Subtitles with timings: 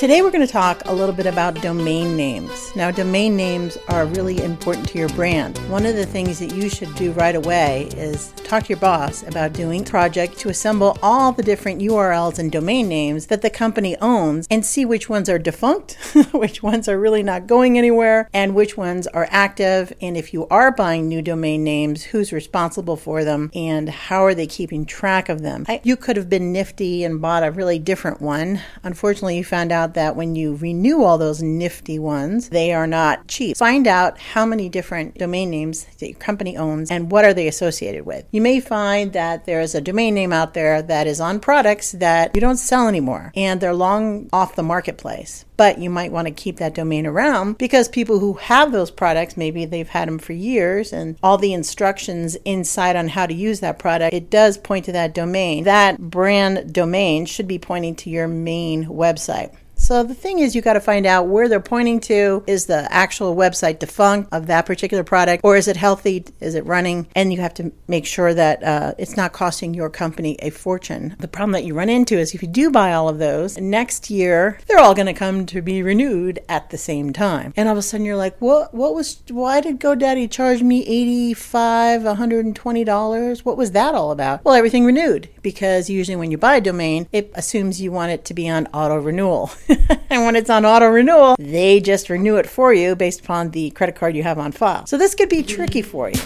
[0.00, 2.74] Today we're going to talk a little bit about domain names.
[2.74, 5.58] Now, domain names are really important to your brand.
[5.68, 9.22] One of the things that you should do right away is talk to your boss
[9.24, 13.50] about doing a project to assemble all the different URLs and domain names that the
[13.50, 15.98] company owns and see which ones are defunct,
[16.32, 19.92] which ones are really not going anywhere, and which ones are active.
[20.00, 24.34] And if you are buying new domain names, who's responsible for them and how are
[24.34, 25.66] they keeping track of them?
[25.68, 28.62] I, you could have been nifty and bought a really different one.
[28.82, 33.26] Unfortunately, you found out that when you renew all those nifty ones, they are not
[33.28, 33.56] cheap.
[33.56, 37.48] Find out how many different domain names that your company owns and what are they
[37.48, 38.24] associated with.
[38.30, 41.92] You may find that there is a domain name out there that is on products
[41.92, 46.26] that you don't sell anymore and they're long off the marketplace but you might want
[46.26, 50.18] to keep that domain around because people who have those products, maybe they've had them
[50.18, 54.56] for years and all the instructions inside on how to use that product, it does
[54.56, 55.64] point to that domain.
[55.64, 59.54] That brand domain should be pointing to your main website.
[59.90, 62.44] So the thing is, you got to find out where they're pointing to.
[62.46, 66.26] Is the actual website defunct of that particular product, or is it healthy?
[66.38, 67.08] Is it running?
[67.16, 71.16] And you have to make sure that uh, it's not costing your company a fortune.
[71.18, 74.10] The problem that you run into is if you do buy all of those, next
[74.10, 77.52] year they're all going to come to be renewed at the same time.
[77.56, 78.72] And all of a sudden you're like, what?
[78.72, 79.20] What was?
[79.28, 83.44] Why did GoDaddy charge me eighty five, one hundred and twenty dollars?
[83.44, 84.44] What was that all about?
[84.44, 88.24] Well, everything renewed because usually when you buy a domain, it assumes you want it
[88.26, 89.50] to be on auto renewal.
[90.10, 93.70] and when it's on auto renewal, they just renew it for you based upon the
[93.70, 94.86] credit card you have on file.
[94.86, 96.20] So this could be tricky for you.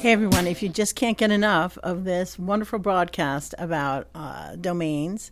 [0.00, 5.30] Hey everyone, if you just can't get enough of this wonderful broadcast about uh, domains,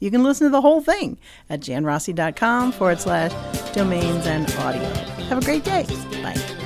[0.00, 3.32] you can listen to the whole thing at janrossi.com forward slash
[3.72, 4.82] domains and audio.
[5.28, 5.84] Have a great day.
[6.22, 6.63] Bye.